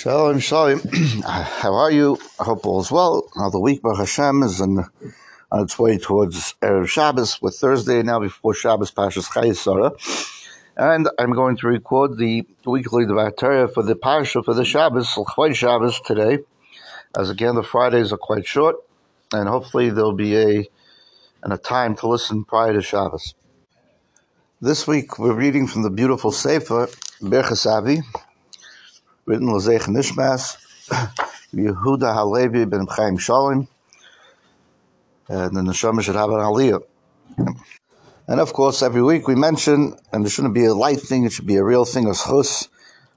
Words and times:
Shalom, 0.00 0.38
shalom. 0.38 0.80
Uh, 1.26 1.42
how 1.42 1.74
are 1.74 1.90
you? 1.90 2.16
I 2.38 2.44
hope 2.44 2.64
all 2.64 2.80
is 2.80 2.88
well. 2.88 3.28
Now 3.34 3.50
the 3.50 3.58
week, 3.58 3.82
Baruch 3.82 3.98
Hashem, 3.98 4.44
is 4.44 4.60
in, 4.60 4.84
on 5.50 5.62
its 5.64 5.76
way 5.76 5.98
towards 5.98 6.54
Erev 6.62 6.86
Shabbos. 6.86 7.42
With 7.42 7.56
Thursday 7.56 8.04
now 8.04 8.20
before 8.20 8.54
Shabbos, 8.54 8.92
Pashas 8.92 9.26
Chaya 9.28 9.56
Sarah. 9.56 9.90
And 10.76 11.08
I'm 11.18 11.32
going 11.32 11.56
to 11.56 11.66
record 11.66 12.16
the 12.16 12.46
weekly 12.64 13.06
Devar 13.06 13.32
for 13.66 13.82
the 13.82 13.96
Parsha 13.96 14.44
for 14.44 14.54
the 14.54 14.64
Shabbos, 14.64 15.08
Chayei 15.08 15.52
Shabbos 15.52 16.00
today. 16.06 16.44
As 17.18 17.28
again, 17.28 17.56
the 17.56 17.64
Fridays 17.64 18.12
are 18.12 18.18
quite 18.18 18.46
short, 18.46 18.76
and 19.32 19.48
hopefully 19.48 19.90
there'll 19.90 20.12
be 20.12 20.36
a 20.36 20.68
and 21.42 21.52
a 21.52 21.58
time 21.58 21.96
to 21.96 22.06
listen 22.06 22.44
prior 22.44 22.72
to 22.72 22.82
Shabbos. 22.82 23.34
This 24.60 24.86
week 24.86 25.18
we're 25.18 25.34
reading 25.34 25.66
from 25.66 25.82
the 25.82 25.90
beautiful 25.90 26.30
Sefer 26.30 26.88
Birchas 27.20 27.66
Avi, 27.66 28.02
written 29.28 29.48
Lazech 29.48 29.82
Nishmas, 29.82 30.56
Yehuda 31.54 32.14
Halevi 32.14 32.64
ben 32.64 32.86
Chaim 32.86 33.18
Shalom, 33.18 33.68
and 35.28 35.54
the 35.54 35.60
Neshama 35.60 36.00
should 36.02 36.14
have 36.14 36.30
an 36.30 36.36
Aliyah. 36.36 36.82
And 38.26 38.40
of 38.40 38.54
course, 38.54 38.82
every 38.82 39.02
week 39.02 39.28
we 39.28 39.34
mention, 39.34 39.98
and 40.14 40.24
it 40.24 40.30
shouldn't 40.30 40.54
be 40.54 40.64
a 40.64 40.72
light 40.72 41.00
thing, 41.00 41.24
it 41.24 41.32
should 41.32 41.46
be 41.46 41.56
a 41.56 41.62
real 41.62 41.84
thing, 41.84 42.08
as 42.08 42.22
Chus, 42.22 42.68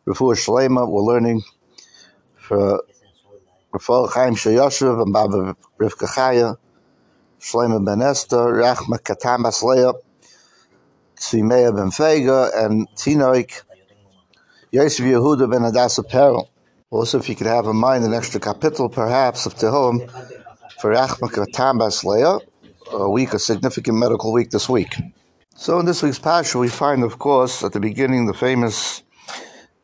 Refuah 0.06 0.36
Shalema, 0.36 0.86
we're 0.86 1.02
learning 1.02 1.44
for 2.36 2.84
Rafael 3.72 4.08
Chaim 4.08 4.36
Shayashiv 4.36 5.02
and 5.02 5.14
Baba 5.14 5.56
Rivka 5.80 6.08
Chaya, 6.10 6.58
Shalema 7.40 7.86
ben 7.86 8.02
Esther, 8.02 8.36
Rachma 8.36 9.00
Katam 9.00 9.46
Basleya, 9.46 9.94
Tzvimeya 11.16 11.74
ben 11.74 11.90
Fega, 11.90 12.66
and 12.66 12.90
Tinoik, 12.98 13.62
Yosef 14.72 15.06
Yehuda 15.06 15.52
ben 15.52 15.64
Hadassah 15.64 16.04
Perel. 16.04 16.48
Also, 16.92 17.20
if 17.20 17.28
you 17.28 17.36
could 17.36 17.48
have 17.48 17.66
in 17.66 17.76
mind 17.76 18.06
an 18.06 18.14
extra 18.14 18.40
capital, 18.40 18.88
perhaps, 18.88 19.46
of 19.46 19.54
Tehillim 19.56 20.10
for 20.80 20.94
Achmak 20.94 21.34
Tambas 21.54 22.06
Leah, 22.06 22.40
a 22.94 23.10
week, 23.10 23.34
a 23.34 23.40
significant 23.40 23.98
medical 23.98 24.32
week 24.32 24.50
this 24.52 24.70
week. 24.70 24.96
So, 25.56 25.78
in 25.82 25.86
this 25.86 26.02
week's 26.02 26.20
Pasha, 26.20 26.58
we 26.58 26.70
find, 26.70 27.04
of 27.04 27.20
course, 27.20 27.66
at 27.66 27.74
the 27.74 27.82
beginning, 27.82 28.28
the 28.28 28.34
famous 28.34 29.04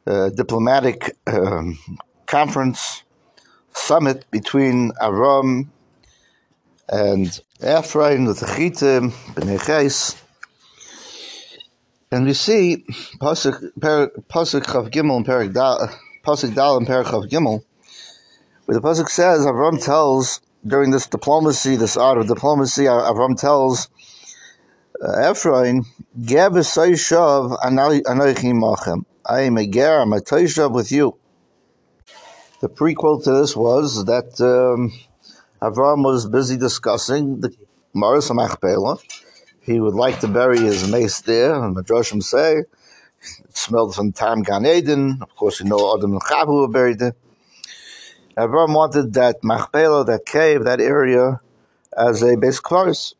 uh, 0.05 0.29
diplomatic 0.29 1.17
um, 1.27 1.77
conference 2.25 3.03
summit 3.73 4.23
between 4.31 4.91
Avram 5.01 5.67
and 6.87 7.27
Efron, 7.59 8.25
the 8.25 8.45
Techitim, 8.45 9.11
Bnei 9.33 10.26
and 12.11 12.25
we 12.25 12.33
see 12.33 12.85
Pasuk 13.19 13.73
Pasuk 13.79 14.63
Chav 14.63 14.89
Gimel 14.91 15.17
and 15.17 15.25
Perik 15.25 15.53
Pasuk 16.23 16.55
Dal 16.55 16.77
and 16.77 16.87
Perik 16.87 17.05
Chav 17.05 17.29
Gimel, 17.29 17.63
where 18.65 18.79
the 18.79 18.81
Pasuk 18.81 19.09
says 19.09 19.45
Avram 19.45 19.83
tells 19.83 20.41
during 20.65 20.91
this 20.91 21.07
diplomacy, 21.07 21.75
this 21.75 21.97
art 21.97 22.17
of 22.17 22.27
diplomacy, 22.27 22.83
Avram 22.83 23.39
tells 23.39 23.89
uh, 25.01 25.31
Efron, 25.31 25.85
"Geb 26.21 26.53
Shav 26.53 27.57
Anoichi 27.59 28.53
Machem." 28.53 29.05
I 29.29 29.41
am 29.41 29.57
a 29.57 29.67
ger, 29.67 29.99
I'm 29.99 30.13
a 30.13 30.21
toishav 30.21 30.73
with 30.73 30.89
you. 30.89 31.17
The 32.61 32.69
prequel 32.69 33.21
to 33.25 33.31
this 33.33 33.57
was 33.57 34.05
that 34.05 34.39
um, 34.39 34.93
Avram 35.61 36.03
was 36.03 36.27
busy 36.27 36.55
discussing 36.55 37.41
the 37.41 37.53
Maris 37.93 38.31
Machpelah, 38.31 38.97
he 39.67 39.81
would 39.81 39.95
like 39.95 40.21
to 40.21 40.29
bury 40.29 40.59
his 40.59 40.89
mace 40.89 41.19
there, 41.21 41.53
and 41.53 41.75
Madrashim 41.75 42.23
say 42.23 42.59
it 42.59 43.57
smelled 43.57 43.93
from 43.93 44.13
Tam 44.13 44.41
Gan 44.41 44.65
Eden. 44.65 45.19
Of 45.21 45.35
course, 45.35 45.59
you 45.59 45.65
know 45.65 45.93
Adam 45.93 46.13
and 46.13 46.21
Chavu 46.21 46.61
were 46.61 46.69
buried 46.69 46.99
there. 46.99 47.15
Avram 48.37 48.73
wanted 48.73 49.13
that 49.13 49.43
Machpelah, 49.43 50.05
that 50.05 50.25
cave, 50.25 50.63
that 50.63 50.79
area, 50.79 51.41
as 51.97 52.23
a 52.23 52.37
base 52.37 52.61
chorus. 52.61 53.13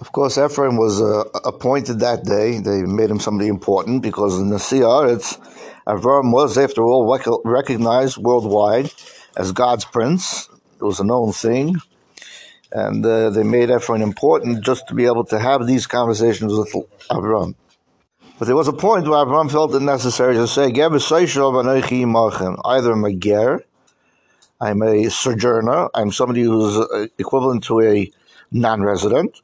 Of 0.00 0.12
course, 0.12 0.36
Efron 0.38 0.78
was 0.78 1.00
uh, 1.02 1.24
appointed 1.44 2.00
that 2.00 2.24
day. 2.24 2.58
They 2.60 2.82
made 2.82 3.10
him 3.10 3.20
somebody 3.20 3.48
important 3.48 4.02
because 4.02 4.38
in 4.38 4.48
the 4.48 4.56
Siyar, 4.56 5.06
Avram 5.86 6.32
was, 6.32 6.56
after 6.56 6.82
all, 6.82 7.10
rec- 7.10 7.26
recognized 7.44 8.16
worldwide 8.18 8.90
as 9.36 9.52
God's 9.52 9.84
prince. 9.84 10.48
It 10.80 10.84
was 10.84 11.00
a 11.00 11.04
known 11.04 11.32
thing 11.32 11.76
and 12.72 13.04
uh, 13.04 13.30
they 13.30 13.42
made 13.42 13.68
Efron 13.68 14.02
important 14.02 14.64
just 14.64 14.88
to 14.88 14.94
be 14.94 15.06
able 15.06 15.24
to 15.24 15.38
have 15.38 15.66
these 15.66 15.86
conversations 15.86 16.52
with 16.52 16.72
Avram. 17.10 17.54
But 18.38 18.46
there 18.46 18.56
was 18.56 18.68
a 18.68 18.72
point 18.72 19.08
where 19.08 19.24
Avram 19.24 19.50
felt 19.50 19.74
it 19.74 19.80
necessary 19.80 20.34
to 20.34 20.46
say, 20.46 20.66
Either 22.64 22.92
I'm 22.92 23.04
a 23.04 23.14
ger, 23.14 23.64
I'm 24.60 24.82
a 24.82 25.08
sojourner, 25.08 25.88
I'm 25.94 26.12
somebody 26.12 26.42
who's 26.42 26.76
uh, 26.76 27.06
equivalent 27.18 27.64
to 27.64 27.80
a 27.80 28.10
non-resident, 28.50 29.40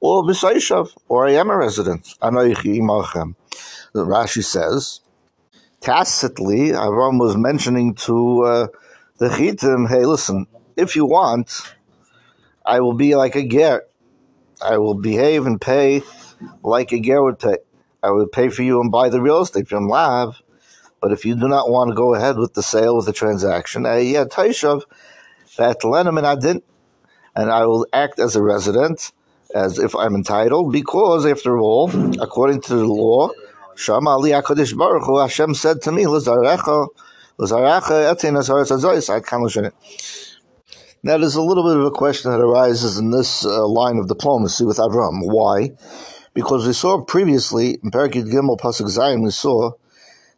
or 0.00 0.22
b'seishav, 0.22 0.90
or 1.08 1.26
I 1.26 1.32
am 1.32 1.50
a 1.50 1.56
resident. 1.56 2.14
Rashi 3.94 4.44
says, 4.44 5.00
tacitly, 5.80 6.70
Avram 6.70 7.18
was 7.18 7.36
mentioning 7.36 7.94
to 7.94 8.42
uh, 8.42 8.66
the 9.18 9.28
Chitim, 9.28 9.88
hey, 9.88 10.04
listen, 10.04 10.46
if 10.76 10.94
you 10.94 11.06
want, 11.06 11.62
I 12.68 12.80
will 12.80 12.92
be 12.92 13.14
like 13.16 13.34
a 13.34 13.48
ger. 13.48 13.84
I 14.60 14.76
will 14.76 14.94
behave 14.94 15.46
and 15.46 15.58
pay 15.58 16.02
like 16.62 16.92
a 16.92 17.00
ger 17.00 17.22
would 17.22 17.38
pay. 17.38 17.56
I 18.02 18.10
will 18.10 18.28
pay 18.28 18.50
for 18.50 18.62
you 18.62 18.80
and 18.82 18.92
buy 18.92 19.08
the 19.08 19.22
real 19.22 19.40
estate 19.40 19.68
from 19.68 19.88
Lav. 19.88 20.42
But 21.00 21.12
if 21.12 21.24
you 21.24 21.34
do 21.34 21.48
not 21.48 21.70
want 21.70 21.88
to 21.88 21.94
go 21.94 22.14
ahead 22.14 22.36
with 22.36 22.52
the 22.52 22.62
sale, 22.62 22.96
with 22.96 23.06
the 23.06 23.14
transaction, 23.14 23.86
I 23.86 24.00
yeah, 24.00 24.24
Taishav, 24.24 24.82
that 25.56 25.82
and 25.82 26.26
Adin, 26.26 26.62
and 27.34 27.50
I 27.50 27.64
will 27.64 27.86
act 27.92 28.18
as 28.18 28.36
a 28.36 28.42
resident, 28.42 29.12
as 29.54 29.78
if 29.78 29.96
I'm 29.96 30.14
entitled, 30.14 30.70
because 30.70 31.24
after 31.24 31.56
all, 31.56 31.88
according 32.20 32.60
to 32.62 32.74
the 32.74 32.86
law, 32.86 33.30
Shama 33.76 34.10
Ali 34.10 34.30
HaKadosh 34.30 34.76
Baruch 34.76 35.06
Hashem 35.06 35.54
said 35.54 35.80
to 35.82 35.92
me, 35.92 36.04
Lazarecha, 36.04 36.88
Lazarecha, 37.38 38.12
Etin 38.12 38.36
Azaretz 38.36 38.72
Azois, 38.76 39.08
I. 39.08 39.70
Now, 41.02 41.16
there's 41.16 41.36
a 41.36 41.42
little 41.42 41.64
bit 41.64 41.76
of 41.76 41.84
a 41.84 41.90
question 41.90 42.32
that 42.32 42.40
arises 42.40 42.98
in 42.98 43.10
this 43.10 43.44
uh, 43.44 43.66
line 43.66 43.98
of 43.98 44.08
diplomacy 44.08 44.64
with 44.64 44.78
Avram. 44.78 45.20
Why? 45.22 45.70
Because 46.34 46.66
we 46.66 46.72
saw 46.72 47.02
previously 47.04 47.78
in 47.82 47.90
Parakid 47.90 48.30
Gimel 48.32 48.58
Pasuk 48.58 48.88
Zion, 48.88 49.22
we 49.22 49.30
saw 49.30 49.72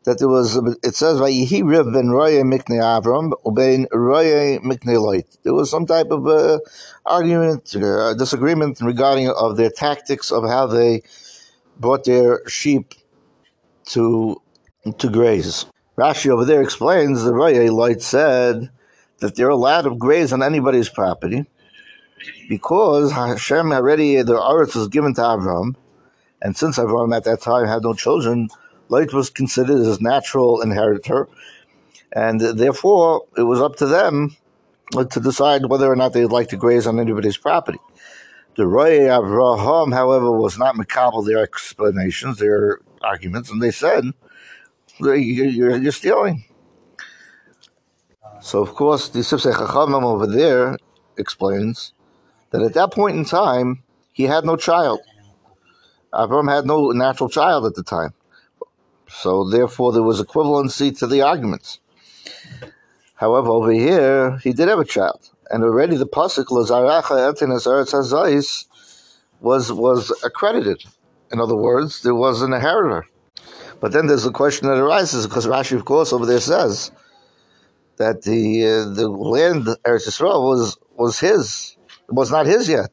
that 0.04 0.18
there 0.18 0.28
was, 0.28 0.56
it 0.82 0.94
says, 0.94 1.18
Vayihi 1.18 1.92
ben 1.92 2.10
Roye 2.10 2.42
Mikne 2.42 2.80
Avram, 2.80 3.32
ubein 3.44 3.86
Roye 3.92 4.58
Mikne 4.58 5.00
Lot. 5.00 5.24
There 5.42 5.54
was 5.54 5.70
some 5.70 5.86
type 5.86 6.10
of 6.10 6.26
uh, 6.26 6.58
argument, 7.06 7.74
uh, 7.76 8.14
disagreement 8.14 8.80
regarding 8.82 9.30
of 9.30 9.56
their 9.56 9.70
tactics 9.70 10.30
of 10.30 10.44
how 10.44 10.66
they 10.66 11.02
brought 11.78 12.04
their 12.04 12.46
sheep 12.48 12.94
to 13.86 14.40
to 14.98 15.10
graze. 15.10 15.66
Rashi 15.98 16.30
over 16.30 16.44
there 16.44 16.62
explains 16.62 17.22
the 17.22 17.34
Roye 17.34 17.70
Lot 17.70 18.00
said, 18.00 18.70
that 19.20 19.36
they're 19.36 19.48
allowed 19.48 19.82
to 19.82 19.94
graze 19.94 20.32
on 20.32 20.42
anybody's 20.42 20.88
property 20.88 21.46
because 22.48 23.12
Hashem 23.12 23.72
already, 23.72 24.20
the 24.22 24.42
earth 24.42 24.74
was 24.74 24.88
given 24.88 25.14
to 25.14 25.20
Avram, 25.20 25.76
and 26.42 26.56
since 26.56 26.78
Avram 26.78 27.16
at 27.16 27.24
that 27.24 27.40
time 27.40 27.66
had 27.66 27.82
no 27.82 27.94
children, 27.94 28.48
Lot 28.88 29.12
was 29.12 29.30
considered 29.30 29.78
his 29.78 30.00
natural 30.00 30.60
inheritor, 30.60 31.28
and 32.12 32.40
therefore 32.40 33.26
it 33.36 33.42
was 33.42 33.60
up 33.60 33.76
to 33.76 33.86
them 33.86 34.36
to 34.92 35.20
decide 35.20 35.66
whether 35.66 35.90
or 35.90 35.96
not 35.96 36.12
they'd 36.12 36.26
like 36.26 36.48
to 36.48 36.56
graze 36.56 36.86
on 36.86 36.98
anybody's 36.98 37.36
property. 37.36 37.78
The 38.56 38.66
Roy 38.66 38.98
Avraham, 39.00 39.92
however, 39.94 40.32
was 40.32 40.58
not 40.58 40.74
makabel 40.74 41.24
their 41.24 41.38
explanations, 41.38 42.38
their 42.38 42.80
arguments, 43.00 43.50
and 43.50 43.62
they 43.62 43.70
said, 43.70 44.04
you're, 44.98 45.76
you're 45.76 45.92
stealing. 45.92 46.44
So, 48.42 48.62
of 48.62 48.74
course, 48.74 49.08
the 49.08 49.20
Sifsei 49.20 49.52
Chachamim 49.52 50.02
over 50.02 50.26
there 50.26 50.76
explains 51.18 51.92
that 52.50 52.62
at 52.62 52.74
that 52.74 52.92
point 52.92 53.16
in 53.16 53.24
time, 53.24 53.82
he 54.12 54.24
had 54.24 54.44
no 54.44 54.56
child. 54.56 55.00
Avram 56.12 56.50
had 56.50 56.66
no 56.66 56.90
natural 56.90 57.28
child 57.28 57.66
at 57.66 57.74
the 57.74 57.82
time. 57.82 58.14
So, 59.08 59.48
therefore, 59.48 59.92
there 59.92 60.02
was 60.02 60.22
equivalency 60.22 60.96
to 60.98 61.06
the 61.06 61.22
arguments. 61.22 61.80
However, 63.14 63.48
over 63.50 63.70
here, 63.70 64.38
he 64.38 64.52
did 64.52 64.68
have 64.68 64.78
a 64.78 64.84
child. 64.84 65.30
And 65.50 65.62
already 65.62 65.96
the 65.96 66.06
Pasuk, 66.06 66.46
Lazaracha 66.46 67.30
Etinas 67.30 67.66
Eretz 67.66 68.66
was, 69.40 69.72
was 69.72 70.10
accredited. 70.24 70.84
In 71.30 71.40
other 71.40 71.56
words, 71.56 72.02
there 72.02 72.14
was 72.14 72.40
an 72.40 72.52
inheritor. 72.52 73.06
But 73.80 73.92
then 73.92 74.06
there's 74.06 74.26
a 74.26 74.32
question 74.32 74.68
that 74.68 74.78
arises, 74.78 75.26
because 75.26 75.46
Rashi, 75.46 75.76
of 75.76 75.84
course, 75.84 76.12
over 76.12 76.24
there 76.24 76.40
says, 76.40 76.90
that 78.00 78.22
the 78.22 78.64
uh, 78.64 78.94
the 78.94 79.08
land 79.08 79.66
Eretz 79.84 80.08
Yisrael 80.08 80.42
was 80.48 80.78
was 80.96 81.20
his. 81.20 81.76
It 82.08 82.14
was 82.14 82.30
not 82.30 82.46
his 82.46 82.66
yet. 82.66 82.92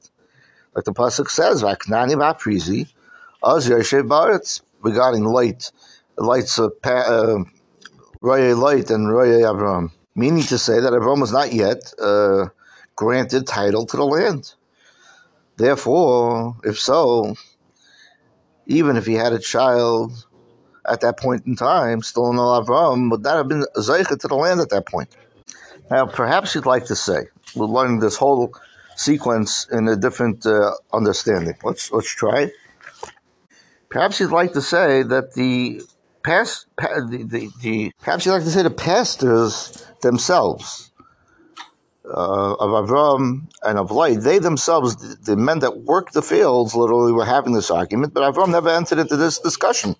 Like 0.75 0.83
the 0.83 0.91
pasuk 0.91 1.29
says, 1.29 1.63
"Vaknani 1.63 2.15
v'aprizi, 2.21 2.93
az 3.41 3.69
yoshev 3.69 4.07
baretz." 4.07 4.61
Regarding 4.81 5.23
light, 5.23 5.71
lights 6.17 6.59
of 6.59 6.73
uh, 6.83 7.39
Roye 8.21 8.53
Lot 8.53 8.91
and 8.91 9.11
Roye 9.11 9.41
Avram, 9.51 9.91
meaning 10.13 10.43
to 10.43 10.57
say 10.57 10.79
that 10.79 10.93
Avram 10.93 11.19
was 11.21 11.31
not 11.31 11.51
yet 11.51 11.81
uh, 11.99 12.49
granted 12.95 13.47
title 13.47 13.85
to 13.87 13.97
the 13.97 14.05
land. 14.05 14.53
Therefore, 15.55 16.57
if 16.63 16.79
so, 16.79 17.35
even 18.67 18.97
if 18.97 19.05
he 19.07 19.15
had 19.15 19.33
a 19.33 19.39
child 19.39 20.26
at 20.87 21.01
that 21.01 21.19
point 21.19 21.45
in 21.45 21.55
time, 21.55 22.01
still 22.01 22.33
no 22.33 22.41
Avram, 22.41 23.11
would 23.11 23.23
not 23.23 23.37
have 23.37 23.47
been 23.47 23.65
Zeicha 23.77 24.17
to 24.19 24.27
the 24.27 24.35
land 24.35 24.59
at 24.59 24.69
that 24.69 24.85
point. 24.85 25.09
Now, 25.89 26.05
perhaps 26.05 26.53
you'd 26.53 26.65
like 26.65 26.85
to 26.85 26.95
say, 26.95 27.27
we're 27.55 27.65
learning 27.65 27.99
this 27.99 28.17
whole 28.17 28.53
sequence 28.95 29.67
in 29.71 29.87
a 29.87 29.95
different 29.95 30.45
uh, 30.45 30.71
understanding. 30.91 31.55
Let's 31.63 31.91
let's 31.91 32.13
try. 32.13 32.51
Perhaps 33.89 34.19
you'd 34.19 34.31
like 34.31 34.53
to 34.53 34.61
say 34.61 35.03
that 35.03 35.33
the 35.33 35.81
past, 36.23 36.67
the, 36.77 37.25
the, 37.25 37.49
the 37.61 37.91
perhaps 38.01 38.25
you'd 38.25 38.33
like 38.33 38.43
to 38.43 38.49
say 38.49 38.63
the 38.63 38.69
pastors 38.69 39.85
themselves 40.01 40.91
uh, 42.05 42.53
of 42.53 42.69
Avram 42.87 43.47
and 43.63 43.79
of 43.79 43.91
Lot, 43.91 44.21
they 44.21 44.39
themselves, 44.39 44.97
the, 44.97 45.15
the 45.23 45.37
men 45.37 45.59
that 45.59 45.83
worked 45.83 46.13
the 46.13 46.21
fields, 46.21 46.75
literally 46.75 47.13
were 47.13 47.25
having 47.25 47.53
this 47.53 47.71
argument, 47.71 48.13
but 48.13 48.23
Avram 48.23 48.49
never 48.49 48.69
entered 48.69 48.99
into 48.99 49.15
this 49.15 49.39
discussion. 49.39 49.95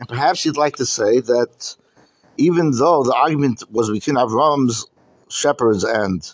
And 0.00 0.08
perhaps 0.08 0.44
you'd 0.44 0.56
like 0.56 0.76
to 0.76 0.86
say 0.86 1.20
that 1.20 1.76
even 2.36 2.72
though 2.72 3.04
the 3.04 3.14
argument 3.14 3.62
was 3.70 3.90
between 3.90 4.16
Avram's 4.16 4.86
shepherds 5.28 5.84
and 5.84 6.28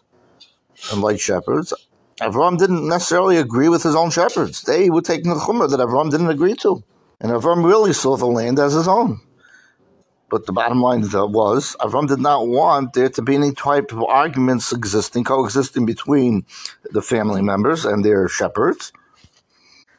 and 0.92 1.02
light 1.02 1.20
shepherds, 1.20 1.72
Avram 2.20 2.58
didn't 2.58 2.88
necessarily 2.88 3.36
agree 3.36 3.68
with 3.68 3.82
his 3.82 3.94
own 3.94 4.10
shepherds. 4.10 4.62
They 4.62 4.88
were 4.88 5.02
taking 5.02 5.30
the 5.30 5.38
chumrah 5.38 5.70
that 5.70 5.80
Avram 5.80 6.10
didn't 6.10 6.30
agree 6.30 6.54
to. 6.56 6.82
And 7.20 7.32
Avram 7.32 7.64
really 7.64 7.92
saw 7.92 8.16
the 8.16 8.26
land 8.26 8.58
as 8.58 8.72
his 8.72 8.88
own. 8.88 9.20
But 10.28 10.46
the 10.46 10.52
bottom 10.52 10.80
line 10.80 11.02
was, 11.02 11.76
Avram 11.80 12.08
did 12.08 12.18
not 12.18 12.48
want 12.48 12.94
there 12.94 13.08
to 13.08 13.22
be 13.22 13.36
any 13.36 13.52
type 13.52 13.92
of 13.92 14.02
arguments 14.02 14.72
existing, 14.72 15.24
coexisting 15.24 15.86
between 15.86 16.44
the 16.90 17.02
family 17.02 17.42
members 17.42 17.84
and 17.84 18.04
their 18.04 18.28
shepherds. 18.28 18.92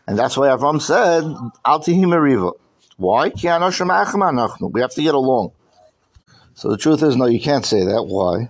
And 0.08 0.18
that's 0.18 0.38
why 0.38 0.48
Avram 0.48 0.82
said, 0.82 1.24
Al 1.66 1.82
Riva. 2.20 2.52
Why? 2.98 3.30
We 3.30 4.82
have 4.82 4.92
to 4.92 5.02
get 5.02 5.16
along. 5.16 5.52
So 6.56 6.70
the 6.70 6.78
truth 6.78 7.04
is, 7.04 7.16
no, 7.16 7.26
you 7.26 7.40
can't 7.40 7.66
say 7.66 7.86
that. 7.86 8.04
Why? 8.04 8.50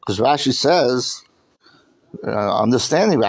Because 0.00 0.18
Rashi 0.20 0.52
says, 0.52 1.22
uh, 2.22 2.60
understanding, 2.60 3.22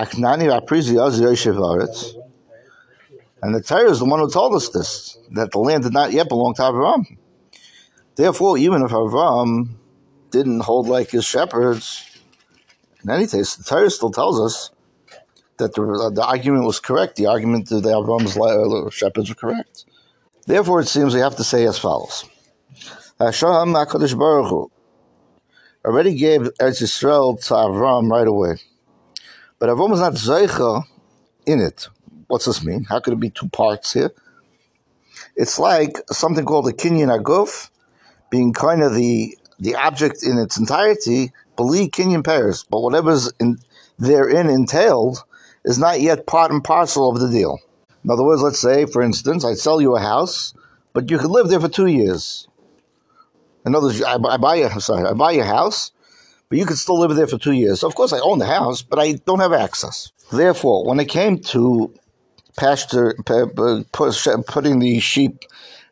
and 3.41 3.53
the 3.53 3.61
Torah 3.61 3.89
is 3.89 3.99
the 3.99 4.05
one 4.05 4.19
who 4.19 4.29
told 4.29 4.55
us 4.55 4.69
this, 4.69 5.17
that 5.31 5.51
the 5.51 5.59
land 5.59 5.83
did 5.83 5.93
not 5.93 6.11
yet 6.11 6.27
belong 6.27 6.53
to 6.55 6.63
Avram. 6.63 7.17
Therefore, 8.15 8.57
even 8.57 8.81
if 8.81 8.91
Avram 8.91 9.69
didn't 10.31 10.61
hold 10.61 10.87
like 10.87 11.11
his 11.11 11.23
shepherds, 11.23 12.03
in 13.03 13.09
any 13.09 13.27
case, 13.27 13.55
the 13.55 13.63
Torah 13.63 13.89
still 13.89 14.11
tells 14.11 14.41
us 14.41 14.71
that 15.57 15.73
the, 15.73 16.11
the 16.13 16.25
argument 16.25 16.65
was 16.65 16.79
correct. 16.79 17.15
The 17.15 17.27
argument 17.27 17.69
that 17.69 17.83
Avram's 17.83 18.35
uh, 18.37 18.89
shepherds 18.89 19.29
were 19.29 19.35
correct. 19.35 19.85
Therefore, 20.47 20.79
it 20.79 20.87
seems 20.87 21.13
we 21.13 21.19
have 21.19 21.35
to 21.35 21.43
say 21.43 21.65
as 21.67 21.77
follows. 21.77 22.23
Hashem 23.19 23.49
HaKadosh 23.49 24.17
Baruch 24.17 24.49
Hu 24.49 24.71
already 25.83 26.15
gave 26.15 26.41
Eretz 26.41 26.81
Yisrael 26.81 27.37
to 27.47 27.53
Avram 27.53 28.09
right 28.09 28.27
away. 28.27 28.55
But 29.59 29.67
Avram 29.67 29.89
was 29.89 29.99
not 29.99 30.13
Zeicha 30.13 30.83
in 31.45 31.59
it. 31.59 31.89
What's 32.27 32.45
this 32.45 32.63
mean? 32.63 32.85
How 32.85 33.01
could 33.01 33.13
it 33.13 33.19
be 33.19 33.29
two 33.29 33.49
parts 33.49 33.91
here? 33.91 34.11
It's 35.35 35.59
like 35.59 35.97
something 36.11 36.45
called 36.45 36.69
a 36.69 36.73
Kinyan 36.73 37.21
Aguf, 37.21 37.69
being 38.29 38.53
kind 38.53 38.81
of 38.81 38.95
the 38.95 39.37
the 39.59 39.75
object 39.75 40.23
in 40.23 40.37
its 40.37 40.57
entirety, 40.57 41.33
believe 41.55 41.89
Kinyan 41.89 42.23
Peiros, 42.23 42.63
but 42.69 42.81
whatever's 42.81 43.33
in, 43.39 43.57
therein 43.97 44.47
entailed 44.47 45.23
is 45.65 45.77
not 45.77 45.99
yet 45.99 46.27
part 46.27 46.51
and 46.51 46.63
parcel 46.63 47.09
of 47.09 47.19
the 47.19 47.29
deal. 47.29 47.59
In 48.07 48.11
other 48.11 48.23
words, 48.23 48.41
let's 48.41 48.61
say, 48.61 48.85
for 48.85 49.01
instance, 49.01 49.43
I 49.43 49.53
sell 49.55 49.81
you 49.81 49.97
a 49.97 49.99
house, 49.99 50.53
but 50.93 51.11
you 51.11 51.17
could 51.17 51.29
live 51.29 51.49
there 51.49 51.59
for 51.59 51.67
two 51.67 51.87
years. 51.87 52.47
In 53.65 53.75
other 53.75 53.87
words, 53.87 54.01
I, 54.01 54.13
I 54.13 54.37
buy 54.37 54.55
a 54.55 54.79
sorry, 54.79 55.05
I 55.05 55.11
buy 55.11 55.31
your 55.33 55.43
house, 55.43 55.91
but 56.47 56.57
you 56.57 56.65
could 56.65 56.77
still 56.77 56.97
live 56.97 57.13
there 57.17 57.27
for 57.27 57.37
two 57.37 57.51
years. 57.51 57.83
Of 57.83 57.95
course, 57.95 58.13
I 58.13 58.19
own 58.19 58.39
the 58.39 58.45
house, 58.45 58.81
but 58.81 58.97
I 58.97 59.11
don't 59.25 59.41
have 59.41 59.51
access. 59.51 60.13
Therefore, 60.31 60.85
when 60.87 61.01
it 61.01 61.09
came 61.09 61.39
to 61.51 61.93
pasture, 62.55 63.13
putting 63.91 64.79
the 64.79 64.99
sheep 65.01 65.43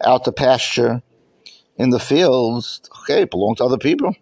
out 0.02 0.24
to 0.24 0.32
pasture 0.32 1.04
in 1.76 1.90
the 1.90 2.00
fields, 2.00 2.80
okay, 3.02 3.24
it 3.24 3.30
belonged 3.30 3.58
to 3.58 3.66
other 3.66 3.78
people, 3.78 4.16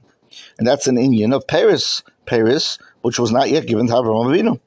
and 0.57 0.67
that's 0.67 0.87
an 0.87 0.97
Indian 0.97 1.31
of 1.31 1.45
Paris, 1.45 2.01
Peiros, 2.25 2.79
which 3.03 3.19
was 3.19 3.31
not 3.31 3.51
yet 3.51 3.67
given 3.67 3.85
to 3.85 3.93
Avraham 3.93 4.33
Avinu. 4.33 4.59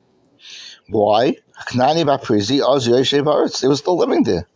Why? 0.89 1.37
They 1.77 1.85
were 1.85 3.77
still 3.77 3.97
living 3.97 4.23
there. 4.25 4.47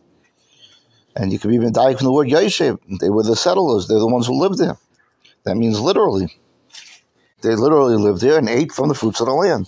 And 1.15 1.33
you 1.33 1.39
could 1.39 1.53
even 1.53 1.73
die 1.73 1.95
from 1.95 2.05
the 2.05 2.13
word 2.13 2.29
Yeshiv. 2.29 2.79
They 2.99 3.09
were 3.09 3.23
the 3.23 3.35
settlers. 3.35 3.87
They're 3.87 3.99
the 3.99 4.07
ones 4.07 4.27
who 4.27 4.39
lived 4.39 4.57
there. 4.57 4.77
That 5.43 5.57
means 5.57 5.79
literally. 5.79 6.33
They 7.41 7.55
literally 7.55 7.95
lived 7.95 8.21
there 8.21 8.37
and 8.37 8.47
ate 8.47 8.71
from 8.71 8.87
the 8.87 8.95
fruits 8.95 9.19
of 9.19 9.25
the 9.25 9.33
land. 9.33 9.67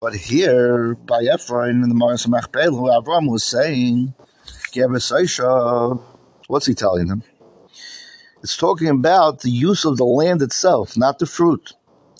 But 0.00 0.14
here, 0.14 0.94
by 0.94 1.24
Efron 1.24 1.82
in 1.82 1.88
the 1.88 1.94
Maris 1.94 2.26
Machpel, 2.26 2.70
who 2.70 2.88
Avram 2.88 3.30
was 3.30 3.44
saying, 3.44 4.14
what's 6.46 6.66
he 6.66 6.74
telling 6.74 7.08
them? 7.08 7.22
It's 8.42 8.56
talking 8.56 8.88
about 8.88 9.40
the 9.40 9.50
use 9.50 9.84
of 9.84 9.96
the 9.96 10.04
land 10.04 10.40
itself, 10.40 10.96
not 10.96 11.18
the 11.18 11.26
fruit. 11.26 11.74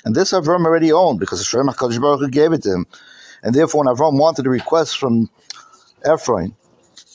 And 0.05 0.15
this 0.15 0.33
Avram 0.33 0.65
already 0.65 0.93
owned 0.93 1.21
because 1.21 1.39
Hashem 1.39 1.69
HaKadosh 1.69 2.01
Baruch 2.01 2.21
Hu 2.21 2.29
gave 2.29 2.53
it 2.53 2.63
to 2.65 2.73
him. 2.73 2.87
And 3.43 3.55
therefore, 3.55 3.85
when 3.85 3.95
Avram 3.95 4.19
wanted 4.19 4.47
a 4.47 4.51
request 4.51 4.99
from 4.99 5.31
Efron, 6.05 6.55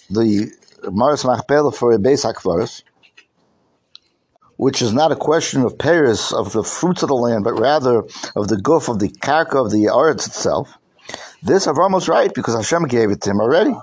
the 0.09 0.51
Maris 0.91 1.23
Machpelah 1.23 1.71
for 1.71 1.93
a 1.93 1.97
Beis 1.97 2.25
HaKvaris, 2.25 2.83
which 4.57 4.81
is 4.81 4.93
not 4.93 5.11
a 5.11 5.15
question 5.15 5.63
of 5.63 5.77
Peiros, 5.77 6.31
of 6.31 6.53
the 6.53 6.63
fruits 6.63 7.03
of 7.03 7.09
the 7.09 7.15
land, 7.15 7.43
but 7.43 7.59
rather 7.59 8.03
of 8.35 8.47
the 8.47 8.57
goof 8.57 8.87
of 8.87 8.99
the 8.99 9.09
karka 9.09 9.65
of 9.65 9.71
the 9.71 9.89
earth 9.89 10.27
itself. 10.27 10.77
This 11.41 11.65
Avram 11.67 11.93
was 11.93 12.07
right 12.07 12.33
because 12.33 12.55
Hashem 12.55 12.83
gave 12.87 13.09
it 13.11 13.21
to 13.21 13.31
him 13.31 13.41
already, 13.41 13.73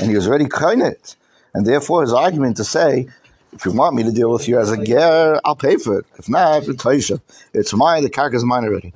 and 0.00 0.08
he 0.08 0.16
was 0.16 0.26
already 0.26 0.46
it. 0.46 1.16
And 1.52 1.66
therefore, 1.66 2.02
his 2.02 2.12
argument 2.12 2.56
to 2.56 2.64
say, 2.64 3.08
if 3.52 3.64
you 3.64 3.72
want 3.72 3.94
me 3.94 4.02
to 4.02 4.10
deal 4.10 4.32
with 4.32 4.48
you 4.48 4.58
as 4.58 4.72
a 4.72 4.82
ger, 4.82 5.40
I'll 5.44 5.54
pay 5.54 5.76
for 5.76 5.98
it. 6.00 6.06
If 6.18 6.28
not, 6.28 6.64
it's 6.66 7.74
mine. 7.74 8.02
The 8.02 8.10
karka 8.10 8.34
is 8.34 8.44
mine 8.44 8.64
already. 8.64 8.92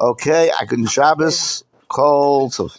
Okay, 0.00 0.50
I 0.58 0.66
can 0.66 0.86
Shabbos 0.86 1.64
call. 1.90 2.50
So 2.50 2.70